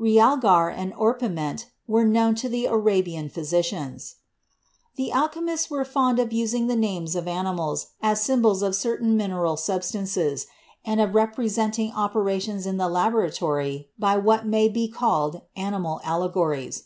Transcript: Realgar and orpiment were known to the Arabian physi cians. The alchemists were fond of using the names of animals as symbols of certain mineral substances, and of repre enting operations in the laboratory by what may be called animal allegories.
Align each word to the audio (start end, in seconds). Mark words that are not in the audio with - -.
Realgar 0.00 0.70
and 0.74 0.94
orpiment 0.94 1.66
were 1.86 2.06
known 2.06 2.34
to 2.36 2.48
the 2.48 2.64
Arabian 2.64 3.28
physi 3.28 3.58
cians. 3.58 4.14
The 4.96 5.12
alchemists 5.12 5.68
were 5.68 5.84
fond 5.84 6.18
of 6.18 6.32
using 6.32 6.68
the 6.68 6.74
names 6.74 7.14
of 7.14 7.28
animals 7.28 7.88
as 8.00 8.22
symbols 8.22 8.62
of 8.62 8.74
certain 8.74 9.14
mineral 9.14 9.58
substances, 9.58 10.46
and 10.86 11.02
of 11.02 11.10
repre 11.10 11.52
enting 11.58 11.92
operations 11.94 12.64
in 12.64 12.78
the 12.78 12.88
laboratory 12.88 13.90
by 13.98 14.16
what 14.16 14.46
may 14.46 14.70
be 14.70 14.88
called 14.88 15.42
animal 15.54 16.00
allegories. 16.02 16.84